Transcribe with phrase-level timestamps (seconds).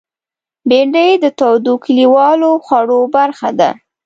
[0.69, 3.69] بېنډۍ د تودو کلیوالو خوړو برخه ده